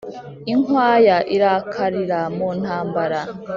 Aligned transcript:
inkwaya 0.53 1.17
irakarira 1.35 2.21
mu 2.35 2.49
ntambara 2.59 3.19